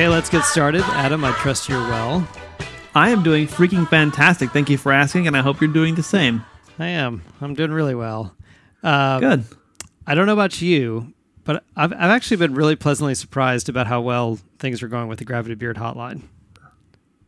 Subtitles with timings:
[0.00, 0.80] Okay, let's get started.
[0.80, 2.26] Adam, I trust you're well.
[2.94, 4.48] I am doing freaking fantastic.
[4.50, 6.42] Thank you for asking, and I hope you're doing the same.
[6.78, 7.20] I am.
[7.42, 8.34] I'm doing really well.
[8.82, 9.44] Uh, Good.
[10.06, 11.12] I don't know about you,
[11.44, 15.18] but I've, I've actually been really pleasantly surprised about how well things are going with
[15.18, 16.22] the Gravity Beard hotline.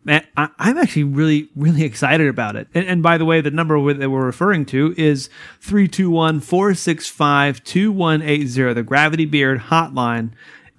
[0.02, 2.68] Man, I, I'm actually really, really excited about it.
[2.72, 5.28] And, and by the way, the number that we're referring to is
[5.60, 10.30] 321 465 2180, the Gravity Beard hotline.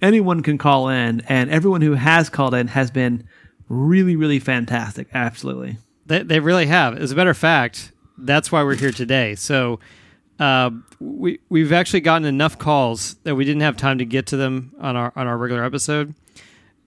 [0.04, 3.24] Anyone can call in, and everyone who has called in has been
[3.70, 5.08] really, really fantastic.
[5.14, 5.78] Absolutely.
[6.06, 6.98] They, they really have.
[6.98, 9.34] As a matter of fact, that's why we're here today.
[9.36, 9.80] So
[10.40, 14.38] uh, we we've actually gotten enough calls that we didn't have time to get to
[14.38, 16.14] them on our on our regular episode.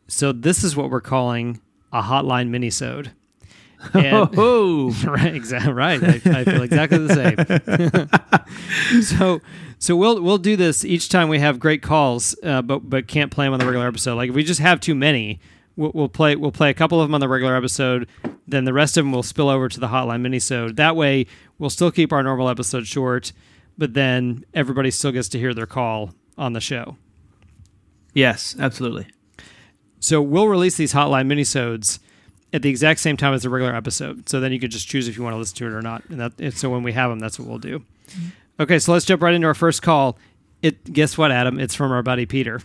[0.08, 1.60] So this is what we're calling
[1.92, 3.08] a hotline minisode.
[3.94, 5.72] And- Oh, right, exactly.
[5.72, 8.08] Right, I, I feel exactly the
[8.90, 9.02] same.
[9.02, 9.40] so,
[9.78, 13.30] so we'll we'll do this each time we have great calls, uh, but but can't
[13.30, 14.16] play them on the regular episode.
[14.16, 15.40] Like if we just have too many,
[15.76, 18.08] we'll, we'll play we'll play a couple of them on the regular episode.
[18.46, 20.76] Then the rest of them will spill over to the hotline minisode.
[20.76, 21.26] That way,
[21.58, 23.32] we'll still keep our normal episode short,
[23.76, 26.96] but then everybody still gets to hear their call on the show.
[28.14, 29.08] yes, absolutely.
[30.00, 31.98] So we'll release these hotline minisodes
[32.52, 34.28] at the exact same time as the regular episode.
[34.28, 36.04] So then you could just choose if you want to listen to it or not.
[36.08, 37.82] And that and so when we have them, that's what we'll do.
[38.58, 40.18] Okay, so let's jump right into our first call.
[40.62, 41.60] It guess what, Adam?
[41.60, 42.60] It's from our buddy Peter.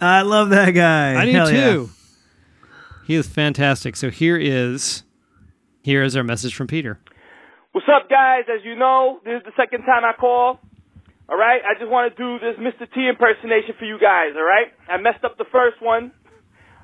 [0.00, 1.20] I love that guy.
[1.20, 1.70] I do Hell yeah.
[1.72, 1.90] too.
[3.06, 3.96] He is fantastic.
[3.96, 5.04] So here is
[5.82, 6.98] here is our message from Peter.
[7.72, 8.44] What's up, guys?
[8.52, 10.58] As you know, this is the second time I call.
[11.28, 12.92] All right, I just want to do this Mr.
[12.92, 14.34] T impersonation for you guys.
[14.34, 16.10] All right, I messed up the first one.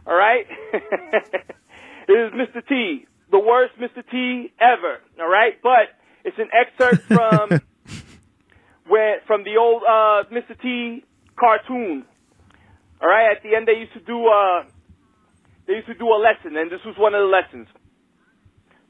[0.07, 2.65] All right, it is Mr.
[2.69, 4.09] T, the worst Mr.
[4.09, 5.01] T ever.
[5.21, 5.91] All right, but
[6.25, 7.61] it's an excerpt from
[8.89, 10.61] where from the old uh, Mr.
[10.61, 11.05] T
[11.39, 12.05] cartoon.
[13.01, 14.65] All right, at the end they used to do uh,
[15.67, 17.69] they used to do a lesson, and this was one of the lessons.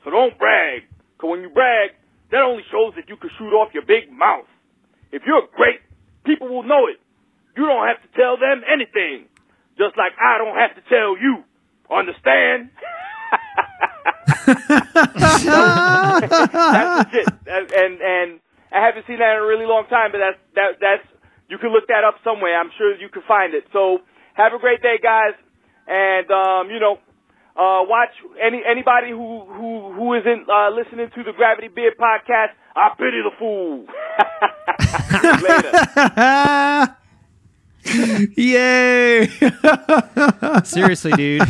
[0.04, 0.82] So don't brag,
[1.16, 1.90] because when you brag,
[2.30, 4.46] that only shows that you can shoot off your big mouth.
[5.10, 5.80] If you're great,
[6.24, 7.00] people will know it.
[7.56, 9.26] You don't have to tell them anything,
[9.78, 11.42] just like I don't have to tell you.
[11.90, 12.70] Understand?
[14.46, 15.44] that's
[17.12, 18.40] legit, and and
[18.72, 21.06] I haven't seen that in a really long time, but that's that that's
[21.48, 22.58] you can look that up somewhere.
[22.58, 23.64] I'm sure you can find it.
[23.72, 23.98] So
[24.34, 25.34] have a great day, guys,
[25.86, 26.98] and um, you know,
[27.56, 28.10] uh, watch
[28.42, 32.52] any anybody who who who isn't uh, listening to the Gravity Beard podcast.
[32.74, 33.86] I pity the fool.
[37.86, 38.26] Later.
[38.36, 39.26] Yay!
[40.64, 41.42] Seriously, dude.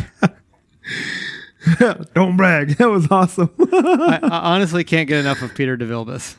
[2.13, 2.77] Don't brag.
[2.77, 3.49] That was awesome.
[3.59, 6.37] I, I honestly can't get enough of Peter DeVilbiss.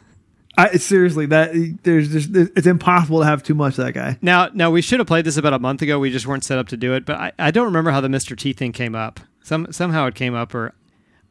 [0.59, 1.53] I seriously that
[1.85, 4.19] there's just it's impossible to have too much of that guy.
[4.21, 6.01] Now, now we should have played this about a month ago.
[6.01, 7.07] We just weren't set up to do it.
[7.07, 8.37] But I, I don't remember how the Mr.
[8.37, 9.21] T thing came up.
[9.43, 10.75] Some somehow it came up, or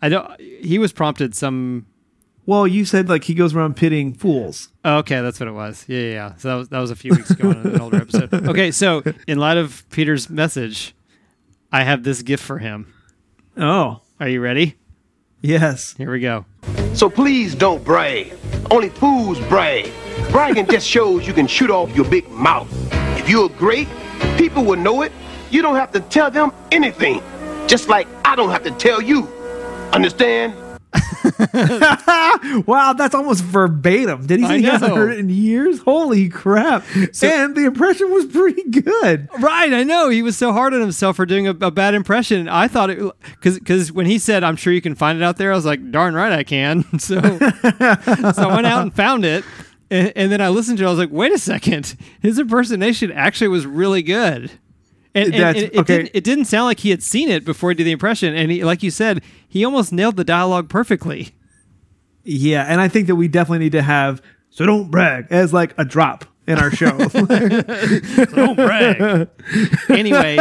[0.01, 0.39] I don't.
[0.39, 1.85] He was prompted some.
[2.45, 4.69] Well, you said like he goes around pitting fools.
[4.85, 5.83] Oh, okay, that's what it was.
[5.89, 6.11] Yeah, yeah.
[6.13, 6.35] yeah.
[6.37, 8.33] So that was that was a few weeks ago on an older episode.
[8.47, 10.95] Okay, so in light of Peter's message,
[11.69, 12.93] I have this gift for him.
[13.57, 14.75] Oh, Are you ready?
[15.41, 15.95] yes.
[15.97, 16.45] Here we go.
[16.93, 18.33] So please don't brag.
[18.69, 19.91] Only fools brag.
[20.31, 22.67] Bragging just shows you can shoot off your big mouth.
[23.17, 23.87] If you're great,
[24.37, 25.11] people will know it.
[25.49, 27.21] You don't have to tell them anything.
[27.67, 29.27] Just like I don't have to tell you.
[29.93, 30.53] Understand?
[32.67, 34.25] Wow, that's almost verbatim.
[34.25, 35.79] Did he say he hasn't heard it in years?
[35.79, 36.83] Holy crap!
[36.95, 39.27] and the impression was pretty good.
[39.39, 42.47] Right, I know he was so hard on himself for doing a, a bad impression.
[42.47, 42.99] I thought it
[43.31, 45.65] because because when he said, "I'm sure you can find it out there," I was
[45.65, 47.21] like, "Darn right, I can." So, so
[47.79, 49.45] I went out and found it,
[49.89, 50.87] and, and then I listened to it.
[50.87, 54.51] I was like, "Wait a second, his impersonation actually was really good."
[55.17, 55.97] And, and- and it, okay.
[55.97, 58.51] didn't, it didn't sound like he had seen it before he did the impression, and
[58.51, 61.29] he, like you said, he almost nailed the dialogue perfectly.
[62.23, 65.73] Yeah, and I think that we definitely need to have so don't brag as like
[65.77, 66.97] a drop in our show.
[66.97, 69.27] Don't brag.
[69.89, 70.37] anyway,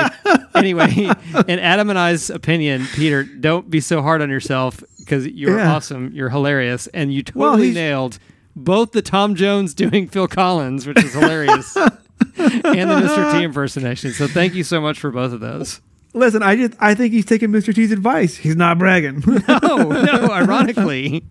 [0.54, 1.10] anyway,
[1.48, 5.74] in Adam and I's opinion, Peter, don't be so hard on yourself because you're Yeah.
[5.74, 8.18] awesome, you're hilarious, and you totally he's- nailed
[8.54, 11.76] both the Tom Jones doing Phil Collins, which is hilarious,
[12.64, 13.32] and the Mr.
[13.32, 14.12] T impersonation.
[14.12, 15.80] So thank you so much for both of those.
[16.12, 17.74] Listen, I just I think he's taking Mr.
[17.74, 18.36] T's advice.
[18.36, 19.22] He's not bragging.
[19.48, 21.24] Oh no, ironically.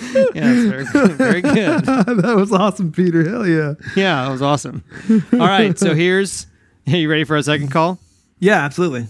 [0.00, 1.84] Yeah, it's very, very good.
[1.84, 3.28] that was awesome, Peter.
[3.28, 3.74] Hell yeah.
[3.94, 4.82] Yeah, that was awesome.
[5.32, 6.46] All right, so here's.
[6.88, 7.98] Are you ready for a second call?
[8.40, 9.06] Yeah, absolutely.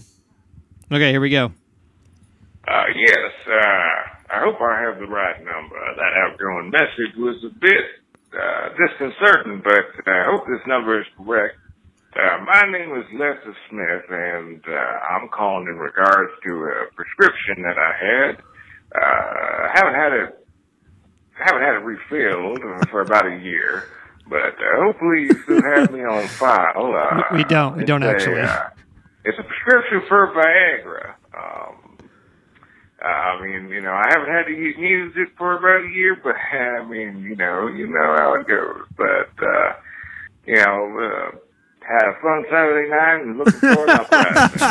[0.91, 1.51] Okay, here we go.
[2.67, 3.53] Uh, yes, uh,
[4.29, 5.75] I hope I have the right number.
[5.95, 7.85] That outgoing message was a bit
[8.33, 11.57] uh, disconcerting, but I hope this number is correct.
[12.15, 14.73] Uh, my name is Lester Smith, and uh,
[15.09, 18.37] I'm calling in regards to a prescription that I had.
[18.95, 20.47] Uh, I haven't had it,
[21.33, 22.59] haven't had it refilled
[22.91, 23.89] for about a year,
[24.29, 26.93] but uh, hopefully you still have me on file.
[26.95, 27.77] Uh, We- we don't.
[27.77, 28.41] We don't it's a, actually.
[28.41, 28.69] uh,
[29.25, 31.15] it's a prescription for Viagra.
[31.35, 31.82] Um, uh,
[33.07, 36.35] I mean, you know, I haven't had to use it for about a year, but
[36.53, 38.85] I mean, you know, you know how it goes.
[38.97, 39.73] But uh,
[40.45, 41.37] you know, uh,
[41.81, 44.01] had a fun Saturday night and looking forward to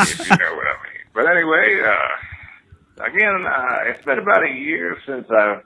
[0.01, 1.03] if you know what I mean.
[1.13, 5.61] But anyway, uh, again, uh, it's been about a year since I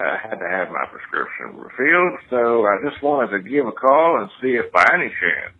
[0.00, 4.20] uh, had to have my prescription refilled, so I just wanted to give a call
[4.20, 5.54] and see if by any chance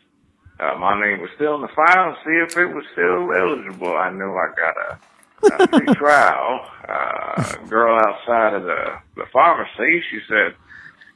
[0.60, 3.96] uh, my name was still in the file and see if it was still eligible.
[3.96, 4.98] I know I got a,
[5.42, 6.66] a free trial.
[6.88, 10.54] Uh, girl outside of the, the pharmacy, she said,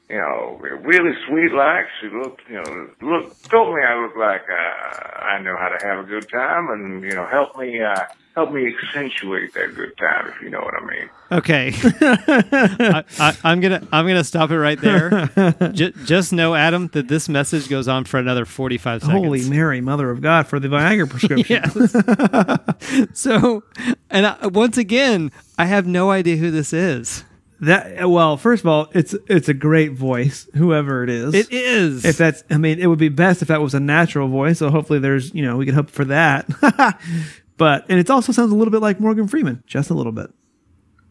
[0.09, 1.87] you know, really sweet like.
[2.01, 5.87] She looked, you know, look, told me I looked like, uh, I know how to
[5.87, 8.05] have a good time and, you know, help me, uh,
[8.35, 11.09] help me accentuate that good time, if you know what I mean.
[11.33, 15.31] Okay, I, I, I'm gonna I'm gonna stop it right there.
[15.73, 19.19] J- just know, Adam, that this message goes on for another 45 seconds.
[19.25, 21.45] Holy Mary, Mother of God, for the Viagra prescription.
[23.09, 23.19] Yes.
[23.19, 23.62] so,
[24.11, 27.25] and I, once again, I have no idea who this is.
[27.67, 31.35] That well, first of all, it's it's a great voice, whoever it is.
[31.35, 32.05] It is.
[32.05, 34.59] If that's, I mean, it would be best if that was a natural voice.
[34.59, 36.47] So hopefully, there's, you know, we can hope for that.
[37.57, 40.31] but and it also sounds a little bit like Morgan Freeman, just a little bit.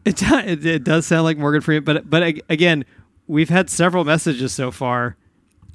[0.04, 2.84] It, do- it, it does sound like Morgan Freeman, but but again,
[3.26, 5.16] we've had several messages so far.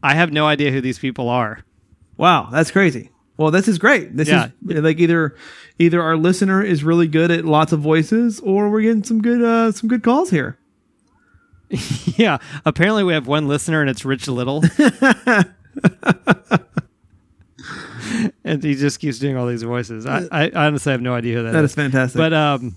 [0.03, 1.63] I have no idea who these people are.
[2.15, 3.09] Wow, that's crazy.
[3.37, 4.15] Well, this is great.
[4.15, 4.49] This Yeah.
[4.67, 5.35] is like either
[5.79, 9.41] either our listener is really good at lots of voices, or we're getting some good
[9.41, 10.58] uh, some good calls here.
[12.17, 14.61] Yeah, apparently we have one listener, and it's Rich Little,
[18.43, 20.05] and he just keeps doing all these voices.
[20.05, 21.53] I, I honestly have no idea who that is.
[21.53, 22.17] That is fantastic.
[22.17, 22.75] But um,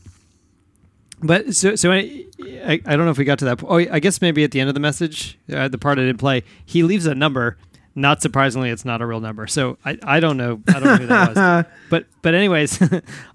[1.22, 2.26] but so so I,
[2.64, 3.58] I I don't know if we got to that.
[3.58, 6.02] po- Oh, I guess maybe at the end of the message, uh, the part I
[6.02, 7.56] didn't play, he leaves a number.
[7.94, 9.46] Not surprisingly, it's not a real number.
[9.46, 11.66] So I, I don't know I don't know who that was.
[11.90, 12.80] But but anyways,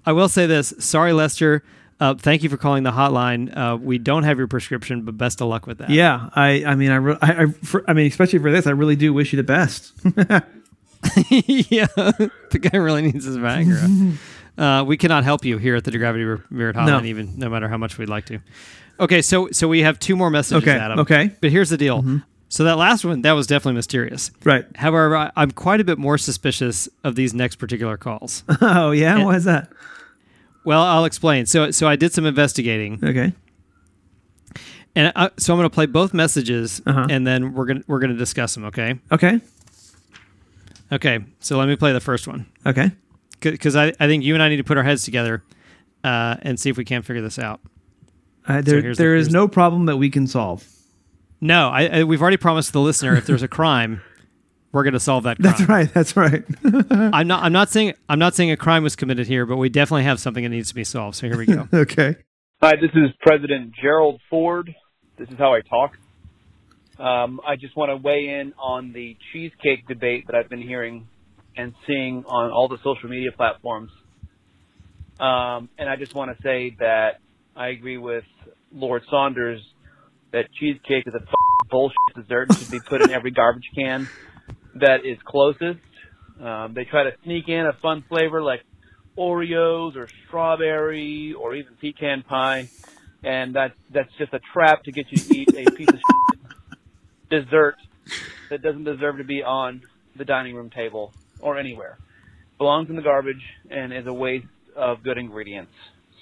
[0.06, 0.72] I will say this.
[0.78, 1.62] Sorry, Lester.
[2.00, 3.54] Uh, thank you for calling the hotline.
[3.56, 5.90] Uh, we don't have your prescription, but best of luck with that.
[5.90, 8.70] yeah, I I mean I re- I, I, for, I mean especially for this, I
[8.70, 9.92] really do wish you the best.
[11.30, 14.16] yeah, the guy really needs his Viagra.
[14.58, 17.04] uh, we cannot help you here at the Gravity Beard Hotline, No.
[17.04, 18.40] even no matter how much we'd like to.
[19.00, 20.98] Okay, so so we have two more messages, Okay, Adam.
[21.00, 21.30] okay.
[21.40, 22.04] but here's the deal.
[22.48, 24.30] So that last one, that was definitely mysterious.
[24.44, 24.64] right.
[24.74, 28.42] However, I, I'm quite a bit more suspicious of these next particular calls.
[28.60, 29.70] Oh yeah, why is that?
[30.68, 31.46] Well, I'll explain.
[31.46, 33.32] So so I did some investigating, Okay.
[34.94, 37.06] and I, so I'm going to play both messages, Uh-huh.
[37.10, 38.64] and then we're gonna we're gonna discuss them.
[38.66, 38.98] Okay.
[39.10, 39.40] Okay.
[40.92, 41.20] Okay.
[41.40, 42.46] So let me play the first one.
[42.66, 42.90] Okay.
[43.40, 45.42] because I, I think you and I need to put our heads together
[46.02, 47.60] uh, and see if we can't figure this out.
[48.46, 50.66] Uh, there the- there is no problem that we can solve.
[51.40, 54.00] No, I, I, we've already promised the listener if there's a crime,
[54.72, 55.54] we're going to solve that crime.
[55.56, 55.94] That's right.
[55.94, 56.44] That's right.
[56.90, 57.42] I'm not.
[57.42, 57.94] I'm not saying.
[58.08, 60.68] I'm not saying a crime was committed here, but we definitely have something that needs
[60.68, 61.16] to be solved.
[61.16, 61.68] So here we go.
[61.72, 62.16] okay.
[62.60, 64.74] Hi, this is President Gerald Ford.
[65.16, 65.96] This is how I talk.
[66.98, 71.06] Um, I just want to weigh in on the cheesecake debate that I've been hearing
[71.56, 73.90] and seeing on all the social media platforms.
[75.20, 77.20] Um, and I just want to say that
[77.56, 78.24] I agree with
[78.72, 79.60] Lord Saunders
[80.32, 84.08] that cheesecake is a f- bullshit dessert and should be put in every garbage can
[84.76, 85.80] that is closest.
[86.40, 88.62] Um, they try to sneak in a fun flavor like
[89.16, 92.68] Oreos or strawberry or even pecan pie,
[93.24, 95.98] and that's that's just a trap to get you to eat a piece of
[97.30, 97.76] dessert
[98.50, 99.82] that doesn't deserve to be on
[100.16, 101.98] the dining room table or anywhere.
[102.58, 104.46] Belongs in the garbage and is a waste
[104.76, 105.72] of good ingredients.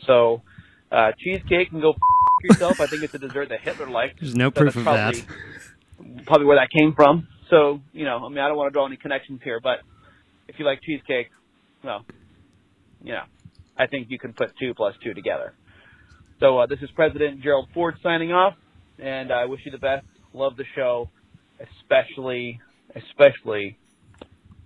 [0.06, 0.42] So,
[0.92, 1.96] uh, cheesecake can go f-
[2.44, 2.80] yourself.
[2.80, 4.20] I think it's a dessert that Hitler liked.
[4.20, 5.14] There's no So proof of that.
[5.14, 7.28] probably, Probably where that came from.
[7.50, 9.78] So, you know, I mean, I don't want to draw any connections here, but
[10.48, 11.28] if you like cheesecake,
[11.84, 12.04] well,
[13.02, 13.22] you know,
[13.76, 15.52] I think you can put two plus two together.
[16.40, 18.54] So uh, this is President Gerald Ford signing off,
[18.98, 20.06] and I wish you the best.
[20.32, 21.08] Love the show,
[21.60, 22.60] especially,
[22.94, 23.78] especially.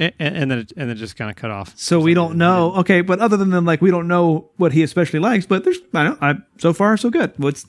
[0.00, 1.76] and, and then it, and then just kind of cut off.
[1.76, 2.72] So we don't know.
[2.76, 6.04] Okay, but other than like we don't know what he especially likes, but there's I
[6.04, 7.34] don't I so far so good.
[7.36, 7.66] What's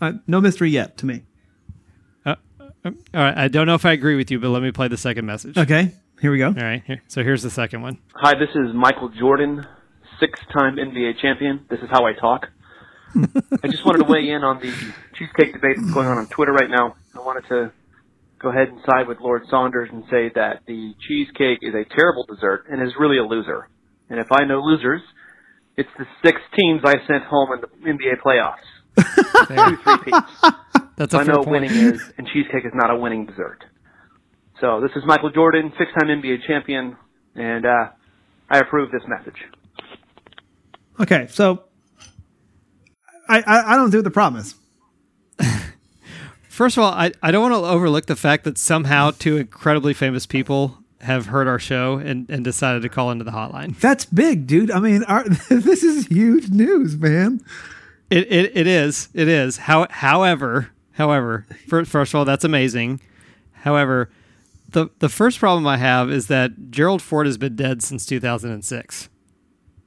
[0.00, 1.22] uh, no mystery yet to me.
[2.84, 3.36] All right.
[3.36, 5.56] I don't know if I agree with you, but let me play the second message.
[5.56, 6.48] Okay, here we go.
[6.48, 6.82] All right.
[6.86, 7.98] Here, so here's the second one.
[8.14, 9.66] Hi, this is Michael Jordan,
[10.20, 11.64] six-time NBA champion.
[11.70, 12.48] This is how I talk.
[13.16, 14.70] I just wanted to weigh in on the
[15.16, 16.96] cheesecake debate that's going on on Twitter right now.
[17.14, 17.72] I wanted to
[18.38, 22.26] go ahead and side with Lord Saunders and say that the cheesecake is a terrible
[22.26, 23.68] dessert and is really a loser.
[24.10, 25.00] And if I know losers,
[25.78, 28.66] it's the six teams I sent home in the NBA playoffs.
[28.96, 30.18] Two three peats.
[30.96, 31.62] That's So a I fair know point.
[31.62, 33.64] winning is, and cheesecake is not a winning dessert.
[34.60, 36.96] So this is Michael Jordan, six-time NBA champion,
[37.34, 37.88] and uh,
[38.48, 39.36] I approve this message.
[41.00, 41.64] Okay, so
[43.28, 44.54] I I, I don't do the promise.
[46.48, 49.92] First of all, I, I don't want to overlook the fact that somehow two incredibly
[49.92, 53.76] famous people have heard our show and, and decided to call into the hotline.
[53.80, 54.70] That's big, dude.
[54.70, 57.40] I mean, our, this is huge news, man.
[58.10, 59.08] It, it, it is.
[59.14, 59.56] It is.
[59.58, 63.00] How, however, however, first, first of all, that's amazing.
[63.52, 64.10] However,
[64.68, 69.08] the, the first problem I have is that Gerald Ford has been dead since 2006.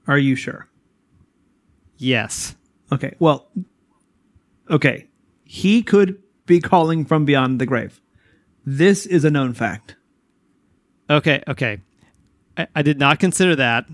[0.07, 0.67] Are you sure?
[1.97, 2.55] Yes.
[2.91, 3.15] Okay.
[3.19, 3.49] Well,
[4.69, 5.07] okay.
[5.43, 7.99] He could be calling from beyond the grave.
[8.65, 9.95] This is a known fact.
[11.09, 11.43] Okay.
[11.47, 11.81] Okay.
[12.57, 13.85] I, I did not consider that.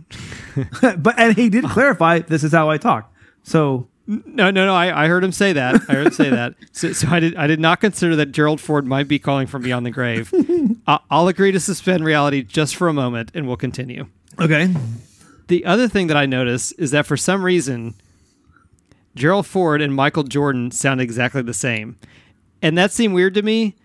[0.98, 3.14] but and he did clarify this is how I talk.
[3.44, 4.76] So No, no, no.
[4.76, 5.82] I, I heard him say that.
[5.88, 6.56] I heard him say that.
[6.74, 7.36] So, so I did.
[7.36, 10.34] I did not consider that Gerald Ford might be calling from beyond the grave.
[10.88, 14.08] I, I'll agree to suspend reality just for a moment, and we'll continue.
[14.40, 14.74] okay.
[15.48, 17.94] The other thing that I noticed is that for some reason,
[19.16, 21.98] Gerald Ford and Michael Jordan sound exactly the same,
[22.62, 23.76] and that seemed weird to me.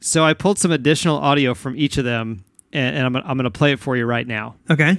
[0.00, 3.44] So I pulled some additional audio from each of them, and, and I'm, I'm going
[3.44, 4.56] to play it for you right now.
[4.70, 4.98] Okay.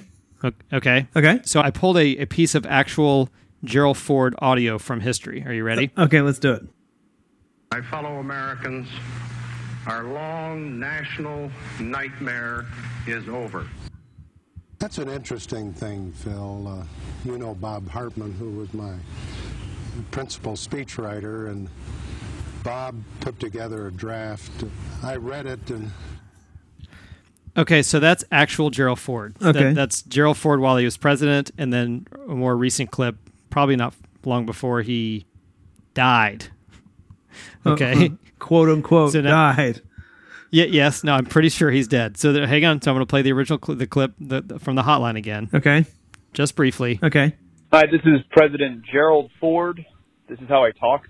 [0.74, 1.08] Okay.
[1.16, 1.40] Okay.
[1.44, 3.30] So I pulled a, a piece of actual
[3.68, 5.44] Gerald Ford audio from history.
[5.46, 5.92] Are you ready?
[5.98, 6.64] Okay, let's do it.
[7.72, 8.88] My fellow Americans,
[9.86, 12.66] our long national nightmare
[13.08, 13.68] is over.
[14.80, 16.68] That's an interesting thing, Phil.
[16.68, 16.84] Uh,
[17.26, 18.94] you know Bob Hartmann, who was my
[20.12, 21.68] principal speechwriter, and
[22.64, 24.52] Bob put together a draft.
[25.04, 25.92] I read it, and
[27.58, 29.34] Okay, so that's actual Gerald Ford.
[29.40, 29.74] That- Okay.
[29.74, 33.18] that's Gerald Ford while he was president, and then a more recent clip,
[33.50, 33.94] probably not
[34.26, 35.26] long before he
[35.94, 36.48] died.
[37.66, 38.06] Okay.
[38.08, 39.82] Uh, quote unquote So now- died.
[40.52, 40.66] yeah.
[40.66, 41.04] Yes.
[41.04, 41.14] No.
[41.14, 42.18] I'm pretty sure he's dead.
[42.18, 42.82] So there, hang on.
[42.82, 45.18] So I'm going to play the original cl- the clip the, the- from the hotline
[45.18, 45.86] again, Okay.
[46.34, 47.00] just briefly.
[47.04, 47.36] Okay.
[47.74, 49.86] Hi, this is President Gerald Ford.
[50.30, 51.08] This is how I talk.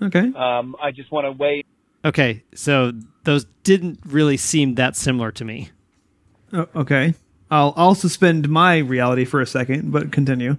[0.00, 0.32] Okay.
[0.34, 1.62] Um, I just want to weigh
[2.04, 2.42] Okay.
[2.54, 2.92] So
[3.24, 5.70] those didn't really seem that similar to me.
[6.52, 7.14] O- okay.
[7.50, 10.56] I'll I'll suspend my reality for a second, but continue.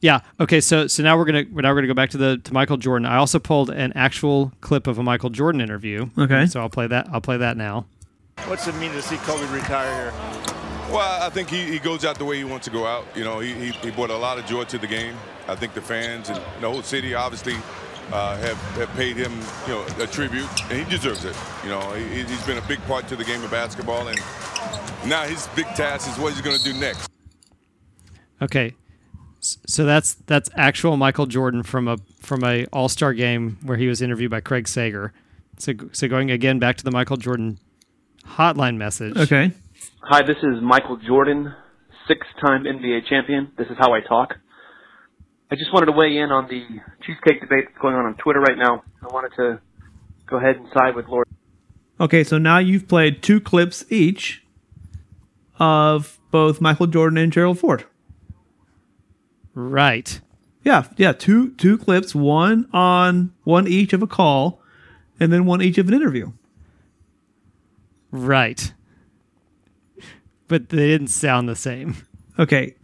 [0.00, 0.20] Yeah.
[0.38, 0.60] Okay.
[0.60, 3.06] So so now we're gonna now we're gonna go back to the to Michael Jordan.
[3.06, 6.08] I also pulled an actual clip of a Michael Jordan interview.
[6.16, 6.46] Okay.
[6.46, 7.08] So I'll play that.
[7.12, 7.86] I'll play that now.
[8.46, 10.12] What's it mean to see Kobe retire here?
[10.90, 13.06] Well, I think he, he goes out the way he wants to go out.
[13.14, 15.14] You know, he, he, he brought a lot of joy to the game.
[15.46, 17.54] I think the fans and the whole city obviously
[18.12, 19.32] uh, have, have paid him,
[19.68, 21.36] you know, a tribute, and he deserves it.
[21.62, 24.18] You know, he, he's been a big part to the game of basketball, and
[25.06, 27.08] now his big task is what he's going to do next.
[28.42, 28.74] Okay.
[29.40, 33.76] S- So that's that's actual Michael Jordan from a from a All Star game where
[33.76, 35.12] he was interviewed by Craig Sager.
[35.58, 37.58] So so going again back to the Michael Jordan
[38.26, 39.16] hotline message.
[39.16, 39.52] Okay.
[40.02, 41.54] Hi, this is Michael Jordan,
[42.08, 43.52] six-time NBA champion.
[43.58, 44.36] This is how I talk.
[45.50, 46.64] I just wanted to weigh in on the
[47.04, 48.82] cheesecake debate that's going on on Twitter right now.
[49.02, 49.60] I wanted to
[50.26, 51.26] go ahead and side with Lord.
[51.98, 54.42] Okay, so now you've played two clips each
[55.58, 57.84] of both Michael Jordan and Gerald Ford.
[59.68, 60.20] Right.
[60.64, 64.60] Yeah, yeah, two two clips, one on one each of a call,
[65.18, 66.32] and then one each of an interview.
[68.10, 68.72] Right.
[70.48, 71.96] But they didn't sound the same.
[72.38, 72.74] Okay.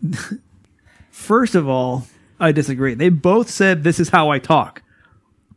[1.11, 2.07] First of all,
[2.39, 2.95] I disagree.
[2.95, 4.83] They both said this is how I talk.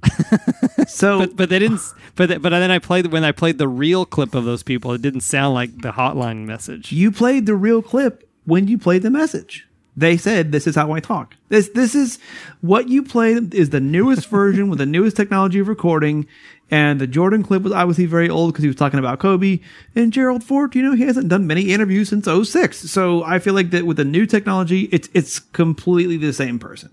[0.88, 1.81] so But but they didn't.
[2.15, 4.93] But but then I played when I played the real clip of those people.
[4.93, 6.91] It didn't sound like the hotline message.
[6.91, 9.67] you played the real clip when you played the message.
[10.00, 11.36] They said this is how I talk.
[11.50, 12.20] This this is
[12.62, 16.25] what you played is the newest version with the newest technology of recording.
[16.72, 19.60] And the Jordan clip was obviously very old because he was talking about Kobe.
[19.96, 22.77] And Gerald Ford, you know, he hasn't done many interviews since 06.
[22.91, 26.91] So I feel like that with the new technology, it's it's completely the same person.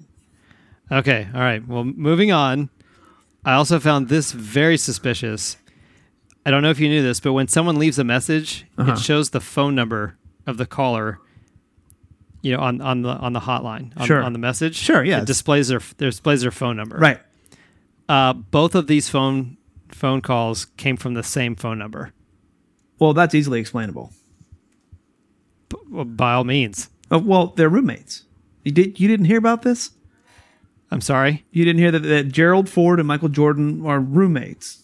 [0.91, 1.29] Okay.
[1.35, 1.67] All right.
[1.67, 2.71] Well, moving on.
[3.45, 5.57] I also found this very suspicious.
[6.45, 8.93] I don't know if you knew this, but when someone leaves a message, Uh-huh.
[8.93, 11.19] it shows the phone number of the caller.
[12.47, 14.23] You know, on, on the on the hotline, on, Sure.
[14.23, 14.77] on the message.
[14.77, 16.97] Sure, yeah, It displays their displays their phone number.
[16.97, 17.19] Right.
[18.09, 19.57] Uh, both of these phone
[19.89, 22.13] phone calls came from the same phone number.
[23.01, 24.13] Well, that's easily explainable.
[25.91, 26.89] Well, by all means.
[27.11, 28.23] Uh, well, they're roommates.
[28.63, 29.91] You did you didn't hear about this?
[30.93, 31.45] I'm sorry.
[31.51, 34.83] You didn't hear that, that Gerald Ford and Michael Jordan are roommates.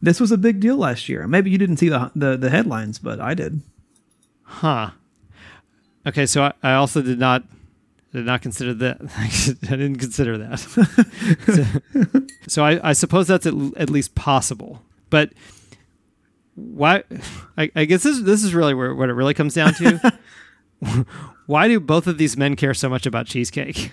[0.00, 1.26] This was a big deal last year.
[1.26, 3.62] Maybe you didn't see the the, the headlines, but I did.
[4.44, 4.90] Huh.
[6.06, 7.44] Okay, so I, I also did not
[8.12, 9.00] did not consider that.
[9.62, 10.58] I didn't consider that.
[12.08, 14.82] so so I, I suppose that's at, at least possible.
[15.10, 15.32] But
[16.54, 17.04] why?
[17.56, 20.18] I, I guess this this is really where what it really comes down to.
[21.46, 23.92] why do both of these men care so much about cheesecake?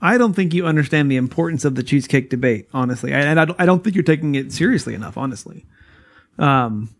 [0.00, 3.60] I don't think you understand the importance of the cheesecake debate, honestly, and I don't,
[3.60, 5.66] I don't think you're taking it seriously enough, honestly.
[6.38, 6.94] Um,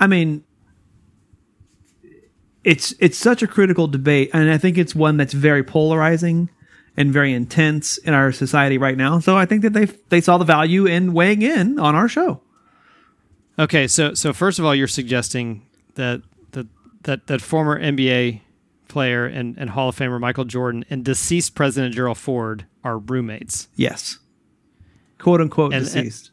[0.00, 0.42] I mean,
[2.64, 6.50] it's it's such a critical debate, and I think it's one that's very polarizing
[6.96, 9.18] and very intense in our society right now.
[9.20, 12.42] So I think that they they saw the value in weighing in on our show.
[13.58, 16.66] Okay, so so first of all, you're suggesting that that
[17.02, 18.40] that, that former NBA
[18.88, 23.68] player and, and Hall of Famer Michael Jordan and deceased President Gerald Ford are roommates.
[23.76, 24.18] Yes,
[25.18, 26.30] quote unquote And- deceased.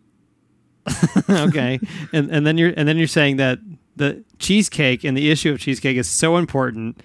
[1.29, 1.79] okay,
[2.13, 3.59] and and then you're and then you're saying that
[3.97, 7.01] the cheesecake and the issue of cheesecake is so important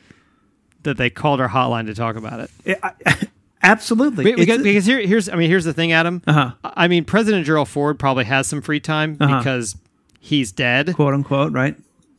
[0.83, 2.81] that they called our hotline to talk about it.
[3.65, 6.21] Absolutely, because, because here, here's I mean here's the thing, Adam.
[6.27, 6.53] Uh-huh.
[6.65, 9.39] I mean President Gerald Ford probably has some free time Uh-huh.
[9.39, 9.77] because
[10.19, 11.77] he's dead, quote unquote, right?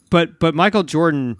[0.09, 1.37] But but Michael Jordan,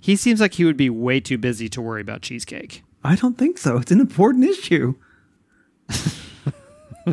[0.00, 2.82] he seems like he would be way too busy to worry about cheesecake.
[3.02, 3.78] I don't think so.
[3.78, 4.94] It's an important issue.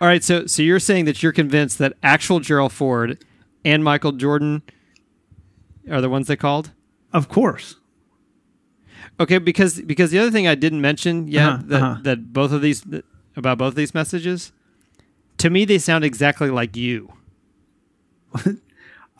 [0.00, 3.22] All right, so so you're saying that you're convinced that actual Gerald Ford
[3.68, 4.62] and Michael Jordan
[5.90, 6.72] are the ones they called?
[7.12, 7.76] Of course.
[9.20, 12.00] Okay, because because the other thing I didn't mention yet Uh-huh, that uh-huh.
[12.02, 12.84] that both of these
[13.36, 14.52] about both of these messages,
[15.38, 17.12] to me they sound exactly like you.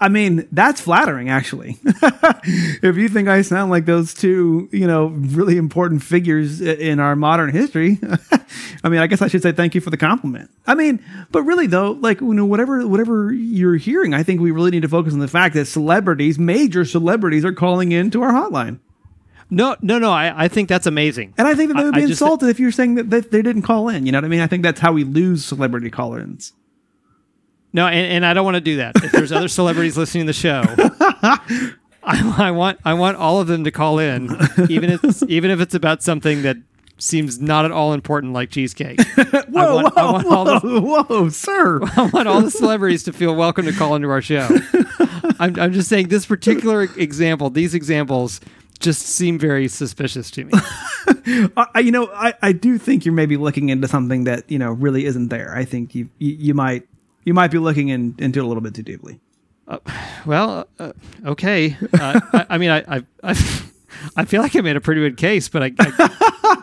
[0.01, 1.77] I mean, that's flattering, actually.
[1.85, 7.17] if you think I sound like those two, you know, really important figures in our
[7.17, 7.99] modern history,
[8.85, 10.51] I mean, I guess I should say thank you for the compliment.
[10.67, 14.51] I mean, but really though, like you know, whatever whatever you're hearing, I think we
[14.53, 18.23] really need to focus on the fact that celebrities, major celebrities, are calling in to
[18.23, 18.79] our hotline.
[19.51, 20.11] No, no, no.
[20.13, 21.35] I, I think that's amazing.
[21.39, 23.31] And I think that they would be I just- insulted if you're saying that, that
[23.31, 24.05] they didn't call in.
[24.07, 24.41] You know what I mean?
[24.41, 26.53] I think that's how we lose celebrity call-ins.
[27.79, 28.97] No, and, and I don't want to do that.
[28.97, 30.63] If there's other celebrities listening to the show,
[32.03, 34.25] I, I want I want all of them to call in,
[34.69, 36.57] even if it's, even if it's about something that
[36.99, 39.01] seems not at all important, like cheesecake.
[39.01, 39.23] Whoa,
[39.57, 41.81] I want, I whoa, want all the, whoa, whoa, sir!
[41.97, 44.49] I want all the celebrities to feel welcome to call into our show.
[45.39, 48.41] I'm, I'm just saying this particular example, these examples
[48.81, 50.53] just seem very suspicious to me.
[51.57, 54.59] I, I- you know, I, I do think you're maybe looking into something that you
[54.59, 55.55] know really isn't there.
[55.57, 56.89] I think you you, you might
[57.29, 59.21] you might be looking in, into it a little bit too deeply.
[60.25, 60.93] Well, uh,
[61.27, 61.77] okay.
[61.93, 63.05] Uh, I, I mean, I, I,
[64.17, 66.63] I, feel like I made a pretty good case, but I, I,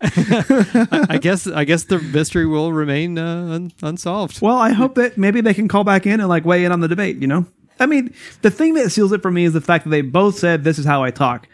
[0.00, 4.40] I, I guess, I guess the mystery will remain uh, un, unsolved.
[4.40, 6.80] Well, I hope that maybe they can call back in and like weigh in on
[6.80, 7.18] the debate.
[7.18, 7.46] You know,
[7.78, 10.38] I mean, the thing that seals it for me is the fact that they both
[10.38, 11.46] said this is how I talk.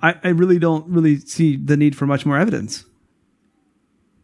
[0.00, 2.84] I, I really don't really see the need for much more evidence.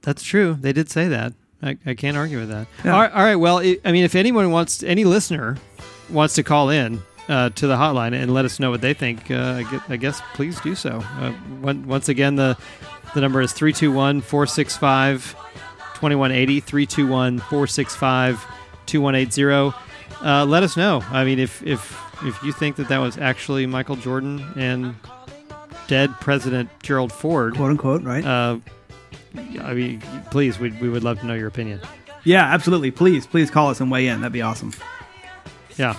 [0.03, 0.55] That's true.
[0.61, 1.33] They did say that.
[1.64, 2.66] I, I can't argue with that.
[2.85, 2.94] Yeah.
[2.94, 3.37] All, right, all right.
[3.37, 5.57] Well, i I mean, if anyone wants, any listener
[6.11, 9.31] wants to call in uh, to the hotline and let us know what they think,
[9.31, 11.03] uh, I, gue- I guess please do so.
[11.18, 12.57] Uh, one, once again, the
[13.14, 15.35] the number is 321 465
[15.94, 16.61] 2180.
[16.61, 18.46] 321 465
[18.87, 19.77] 2180.
[20.22, 21.03] Uh, Let us know.
[21.11, 24.94] I mean, if, if, if you think that that was actually Michael Jordan and
[25.87, 28.24] dead President Gerald Ford, quote unquote, right?
[29.37, 31.81] I mean, please, we, we would love to know your opinion.
[32.25, 32.90] Yeah, absolutely.
[32.90, 34.20] Please, please call us and weigh in.
[34.20, 34.73] That'd be awesome.
[35.77, 35.97] Yeah.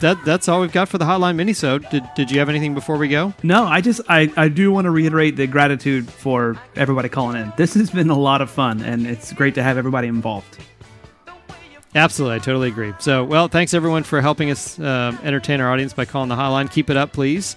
[0.00, 1.88] That that's all we've got for the hotline minisode.
[1.88, 3.32] Did did you have anything before we go?
[3.42, 7.50] No, I just I, I do want to reiterate the gratitude for everybody calling in.
[7.56, 10.58] This has been a lot of fun and it's great to have everybody involved.
[11.94, 12.92] Absolutely, I totally agree.
[12.98, 16.70] So, well, thanks everyone for helping us uh, entertain our audience by calling the hotline.
[16.70, 17.56] Keep it up, please.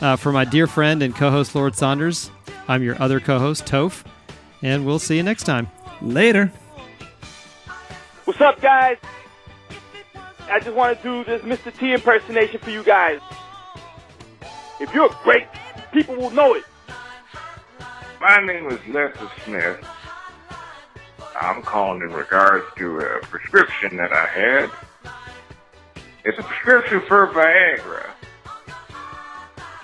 [0.00, 2.30] Uh, for my dear friend and co-host Lord Saunders,
[2.68, 4.04] I'm your other co-host Toph,
[4.62, 5.68] and we'll see you next time.
[6.02, 6.52] Later.
[8.24, 8.96] What's up, guys?
[10.48, 11.76] I just want to do this Mr.
[11.76, 13.20] T impersonation for you guys.
[14.80, 15.46] If you're great,
[15.92, 16.64] people will know it.
[18.20, 19.86] My name is Lester Smith.
[21.40, 24.70] I'm calling in regards to a prescription that I had.
[26.24, 28.10] It's a prescription for Viagra.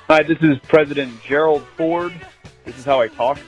[0.09, 2.13] Hi, this is President Gerald Ford.
[2.65, 3.39] This is how I talk.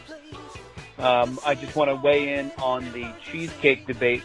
[0.98, 4.22] Um, I just want to weigh in on the cheesecake debate.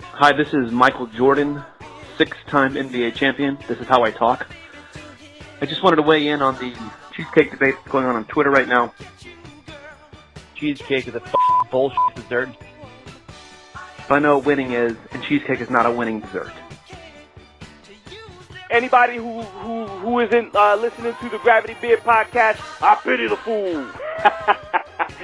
[0.00, 1.64] Hi, this is Michael Jordan,
[2.16, 3.58] six-time NBA champion.
[3.66, 4.46] This is how I talk.
[5.60, 6.72] I just wanted to weigh in on the
[7.12, 8.94] cheesecake debate that's going on on Twitter right now.
[10.54, 11.34] Cheesecake is a f-
[11.70, 12.48] bullshit dessert.
[13.98, 16.52] if I know what winning is, and cheesecake is not a winning dessert.
[18.70, 23.36] Anybody who who who isn't uh, listening to the Gravity Beard podcast, I pity the
[23.36, 23.86] fool.